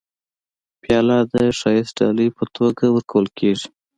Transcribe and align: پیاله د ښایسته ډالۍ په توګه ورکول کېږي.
پیاله 0.81 1.17
د 1.31 1.33
ښایسته 1.59 2.03
ډالۍ 2.07 2.27
په 2.37 2.43
توګه 2.55 2.83
ورکول 2.95 3.27
کېږي. 3.37 3.67